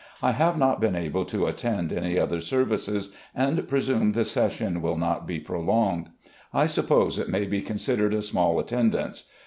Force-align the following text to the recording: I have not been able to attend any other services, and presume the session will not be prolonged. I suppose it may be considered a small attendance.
I 0.23 0.31
have 0.31 0.57
not 0.57 0.81
been 0.81 0.95
able 0.95 1.25
to 1.25 1.45
attend 1.45 1.93
any 1.93 2.17
other 2.17 2.41
services, 2.41 3.11
and 3.35 3.67
presume 3.67 4.13
the 4.13 4.25
session 4.25 4.81
will 4.81 4.97
not 4.97 5.27
be 5.27 5.39
prolonged. 5.39 6.07
I 6.51 6.65
suppose 6.65 7.19
it 7.19 7.29
may 7.29 7.45
be 7.45 7.61
considered 7.61 8.15
a 8.15 8.23
small 8.23 8.59
attendance. 8.59 9.29